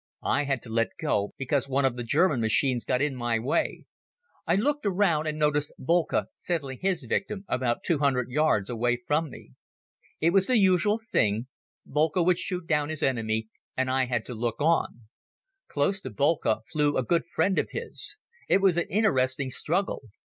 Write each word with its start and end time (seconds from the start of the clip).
I 0.25 0.45
had 0.45 0.63
to 0.63 0.69
let 0.71 0.97
go 0.99 1.35
because 1.37 1.69
one 1.69 1.85
of 1.85 1.95
the 1.95 2.03
German 2.03 2.41
machines 2.41 2.85
got 2.85 3.03
in 3.03 3.15
my 3.15 3.37
way. 3.37 3.85
I 4.47 4.55
looked 4.55 4.83
around 4.83 5.27
and 5.27 5.37
noticed 5.37 5.73
Boelcke 5.77 6.25
settling 6.39 6.79
his 6.81 7.03
victim 7.03 7.45
about 7.47 7.83
two 7.83 7.99
hundred 7.99 8.31
yards 8.31 8.67
away 8.71 8.97
from 9.05 9.29
me. 9.29 9.51
It 10.19 10.31
was 10.31 10.47
the 10.47 10.57
usual 10.57 10.97
thing. 11.11 11.49
Boelcke 11.85 12.25
would 12.25 12.39
shoot 12.39 12.65
down 12.65 12.89
his 12.89 13.03
opponent 13.03 13.45
and 13.77 13.91
I 13.91 14.05
had 14.05 14.25
to 14.25 14.33
look 14.33 14.59
on. 14.59 15.01
Close 15.67 16.01
to 16.01 16.09
Boelcke 16.09 16.61
flew 16.71 16.97
a 16.97 17.03
good 17.05 17.23
friend 17.27 17.59
of 17.59 17.69
his. 17.69 18.17
It 18.49 18.59
was 18.59 18.77
an 18.77 18.87
interesting 18.89 19.51
struggle. 19.51 20.01